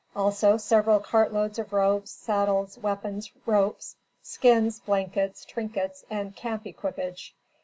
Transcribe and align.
Also 0.15 0.57
several 0.57 0.99
cart 0.99 1.31
loads 1.31 1.59
of 1.59 1.71
robes, 1.71 2.09
saddles, 2.09 2.75
weapons, 2.79 3.31
ropes, 3.45 3.97
skins, 4.23 4.79
blankets, 4.79 5.45
trinkets 5.45 6.05
and 6.09 6.35
camp 6.35 6.65
equipage. 6.65 7.35